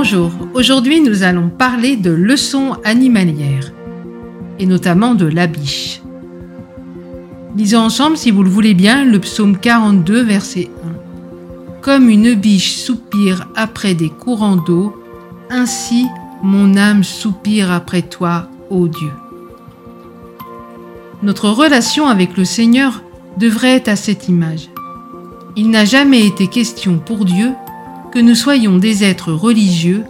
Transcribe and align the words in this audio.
Bonjour, 0.00 0.30
aujourd'hui 0.54 1.00
nous 1.00 1.24
allons 1.24 1.48
parler 1.48 1.96
de 1.96 2.12
leçons 2.12 2.76
animalières, 2.84 3.72
et 4.60 4.64
notamment 4.64 5.16
de 5.16 5.26
la 5.26 5.48
biche. 5.48 6.02
Lisons 7.56 7.80
ensemble, 7.80 8.16
si 8.16 8.30
vous 8.30 8.44
le 8.44 8.48
voulez 8.48 8.74
bien, 8.74 9.04
le 9.04 9.18
psaume 9.18 9.58
42, 9.58 10.22
verset 10.22 10.70
1. 10.84 11.80
Comme 11.82 12.08
une 12.08 12.34
biche 12.34 12.76
soupire 12.76 13.48
après 13.56 13.94
des 13.94 14.08
courants 14.08 14.54
d'eau, 14.54 14.94
ainsi 15.50 16.06
mon 16.44 16.76
âme 16.76 17.02
soupire 17.02 17.72
après 17.72 18.02
toi, 18.02 18.48
ô 18.70 18.86
Dieu. 18.86 19.10
Notre 21.24 21.48
relation 21.50 22.06
avec 22.06 22.36
le 22.36 22.44
Seigneur 22.44 23.02
devrait 23.36 23.74
être 23.74 23.88
à 23.88 23.96
cette 23.96 24.28
image. 24.28 24.70
Il 25.56 25.70
n'a 25.70 25.84
jamais 25.84 26.24
été 26.24 26.46
question 26.46 27.00
pour 27.00 27.24
Dieu 27.24 27.50
que 28.12 28.18
nous 28.18 28.34
soyons 28.34 28.78
des 28.78 29.04
êtres 29.04 29.32
religieux 29.32 30.04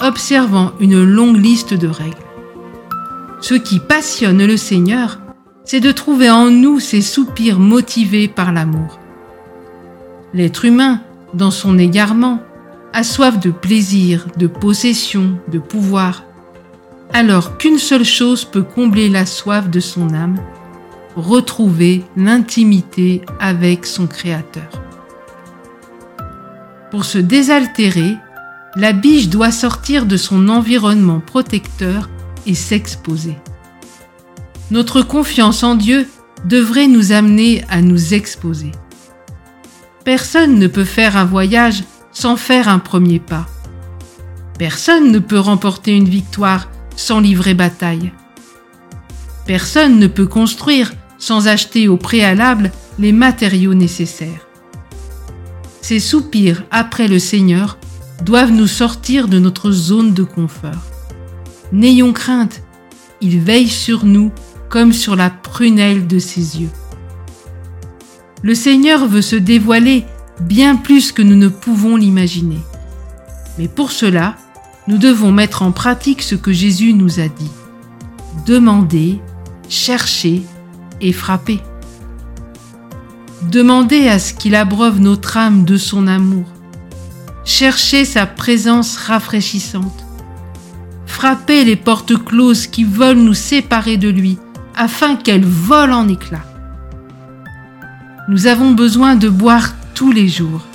observant 0.00 0.72
une 0.80 1.02
longue 1.02 1.36
liste 1.36 1.74
de 1.74 1.88
règles. 1.88 2.16
Ce 3.40 3.54
qui 3.54 3.78
passionne 3.78 4.44
le 4.44 4.56
Seigneur, 4.56 5.20
c'est 5.64 5.80
de 5.80 5.92
trouver 5.92 6.30
en 6.30 6.50
nous 6.50 6.80
ces 6.80 7.02
soupirs 7.02 7.58
motivés 7.58 8.28
par 8.28 8.52
l'amour. 8.52 8.98
L'être 10.32 10.64
humain, 10.64 11.00
dans 11.34 11.50
son 11.50 11.78
égarement, 11.78 12.40
a 12.92 13.02
soif 13.02 13.38
de 13.38 13.50
plaisir, 13.50 14.26
de 14.36 14.46
possession, 14.46 15.38
de 15.48 15.58
pouvoir, 15.58 16.24
alors 17.12 17.56
qu'une 17.56 17.78
seule 17.78 18.04
chose 18.04 18.44
peut 18.44 18.62
combler 18.62 19.08
la 19.08 19.26
soif 19.26 19.68
de 19.68 19.80
son 19.80 20.12
âme, 20.14 20.38
retrouver 21.16 22.04
l'intimité 22.16 23.22
avec 23.40 23.86
son 23.86 24.06
Créateur. 24.06 24.89
Pour 26.90 27.04
se 27.04 27.18
désaltérer, 27.18 28.16
la 28.76 28.92
biche 28.92 29.28
doit 29.28 29.52
sortir 29.52 30.06
de 30.06 30.16
son 30.16 30.48
environnement 30.48 31.20
protecteur 31.20 32.10
et 32.46 32.54
s'exposer. 32.54 33.36
Notre 34.70 35.02
confiance 35.02 35.62
en 35.62 35.74
Dieu 35.74 36.08
devrait 36.44 36.88
nous 36.88 37.12
amener 37.12 37.64
à 37.68 37.80
nous 37.80 38.14
exposer. 38.14 38.72
Personne 40.04 40.58
ne 40.58 40.66
peut 40.66 40.84
faire 40.84 41.16
un 41.16 41.24
voyage 41.24 41.84
sans 42.12 42.36
faire 42.36 42.68
un 42.68 42.78
premier 42.78 43.20
pas. 43.20 43.46
Personne 44.58 45.12
ne 45.12 45.18
peut 45.18 45.38
remporter 45.38 45.92
une 45.92 46.08
victoire 46.08 46.68
sans 46.96 47.20
livrer 47.20 47.54
bataille. 47.54 48.12
Personne 49.46 49.98
ne 49.98 50.06
peut 50.06 50.26
construire 50.26 50.92
sans 51.18 51.48
acheter 51.48 51.88
au 51.88 51.96
préalable 51.96 52.70
les 52.98 53.12
matériaux 53.12 53.74
nécessaires. 53.74 54.49
Ces 55.82 56.00
soupirs 56.00 56.64
après 56.70 57.08
le 57.08 57.18
Seigneur 57.18 57.78
doivent 58.24 58.52
nous 58.52 58.66
sortir 58.66 59.28
de 59.28 59.38
notre 59.38 59.70
zone 59.70 60.12
de 60.12 60.22
confort. 60.22 60.84
N'ayons 61.72 62.12
crainte, 62.12 62.62
il 63.20 63.40
veille 63.40 63.68
sur 63.68 64.04
nous 64.04 64.30
comme 64.68 64.92
sur 64.92 65.16
la 65.16 65.30
prunelle 65.30 66.06
de 66.06 66.18
ses 66.18 66.60
yeux. 66.60 66.70
Le 68.42 68.54
Seigneur 68.54 69.06
veut 69.06 69.22
se 69.22 69.36
dévoiler 69.36 70.04
bien 70.40 70.76
plus 70.76 71.12
que 71.12 71.22
nous 71.22 71.36
ne 71.36 71.48
pouvons 71.48 71.96
l'imaginer. 71.96 72.60
Mais 73.58 73.68
pour 73.68 73.92
cela, 73.92 74.36
nous 74.86 74.98
devons 74.98 75.32
mettre 75.32 75.62
en 75.62 75.72
pratique 75.72 76.22
ce 76.22 76.34
que 76.34 76.52
Jésus 76.52 76.94
nous 76.94 77.20
a 77.20 77.28
dit. 77.28 77.50
Demander, 78.46 79.20
chercher 79.68 80.42
et 81.00 81.12
frapper. 81.12 81.60
Demandez 83.42 84.06
à 84.06 84.18
ce 84.18 84.34
qu'il 84.34 84.54
abreuve 84.54 85.00
notre 85.00 85.38
âme 85.38 85.64
de 85.64 85.78
son 85.78 86.06
amour. 86.06 86.44
Cherchez 87.44 88.04
sa 88.04 88.26
présence 88.26 88.98
rafraîchissante. 88.98 90.04
Frappez 91.06 91.64
les 91.64 91.76
portes 91.76 92.22
closes 92.22 92.66
qui 92.66 92.84
veulent 92.84 93.18
nous 93.18 93.34
séparer 93.34 93.96
de 93.96 94.10
lui, 94.10 94.38
afin 94.76 95.16
qu'elles 95.16 95.44
volent 95.44 96.00
en 96.00 96.08
éclats. 96.08 96.44
Nous 98.28 98.46
avons 98.46 98.72
besoin 98.72 99.16
de 99.16 99.30
boire 99.30 99.72
tous 99.94 100.12
les 100.12 100.28
jours. 100.28 100.66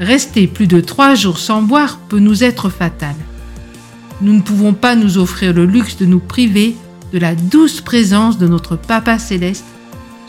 Rester 0.00 0.46
plus 0.46 0.66
de 0.66 0.80
trois 0.80 1.14
jours 1.14 1.38
sans 1.38 1.62
boire 1.62 1.98
peut 2.10 2.18
nous 2.18 2.44
être 2.44 2.68
fatal. 2.68 3.14
Nous 4.20 4.34
ne 4.34 4.42
pouvons 4.42 4.74
pas 4.74 4.96
nous 4.96 5.16
offrir 5.16 5.54
le 5.54 5.64
luxe 5.64 5.96
de 5.96 6.04
nous 6.04 6.20
priver 6.20 6.76
de 7.12 7.18
la 7.18 7.34
douce 7.34 7.80
présence 7.80 8.36
de 8.38 8.46
notre 8.46 8.76
Papa 8.76 9.18
céleste 9.18 9.64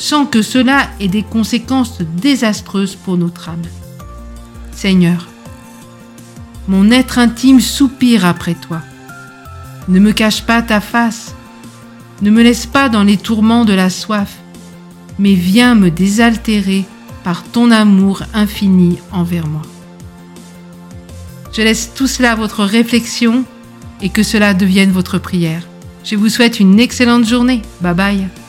sans 0.04 0.26
que 0.26 0.42
cela 0.42 0.90
ait 1.00 1.08
des 1.08 1.24
conséquences 1.24 2.02
désastreuses 2.02 2.98
pour 2.98 3.16
notre 3.16 3.48
âme. 3.48 3.62
Seigneur, 4.74 5.30
mon 6.68 6.92
être 6.92 7.20
intime 7.20 7.62
soupire 7.62 8.26
après 8.26 8.54
toi. 8.54 8.82
Ne 9.88 10.02
me 10.02 10.12
cache 10.12 10.44
pas 10.46 10.62
ta 10.62 10.82
face, 10.82 11.36
ne 12.22 12.32
me 12.32 12.44
laisse 12.44 12.66
pas 12.66 12.90
dans 12.90 13.04
les 13.04 13.16
tourments 13.16 13.64
de 13.64 13.72
la 13.72 13.90
soif, 13.90 14.40
mais 15.20 15.36
viens 15.36 15.74
me 15.74 15.90
désaltérer 15.90 16.84
par 17.24 17.46
ton 17.46 17.72
amour 17.72 18.24
infini 18.34 18.98
envers 19.14 19.48
moi. 19.48 19.62
Je 21.54 21.62
laisse 21.62 21.92
tout 21.96 22.08
cela 22.08 22.34
à 22.34 22.36
votre 22.36 22.66
réflexion 22.66 23.46
et 24.02 24.10
que 24.10 24.24
cela 24.24 24.54
devienne 24.54 24.92
votre 24.92 25.18
prière. 25.18 25.66
Je 26.04 26.18
vous 26.18 26.28
souhaite 26.28 26.60
une 26.60 26.82
excellente 26.82 27.26
journée. 27.26 27.62
Bye 27.80 27.94
bye. 27.96 28.43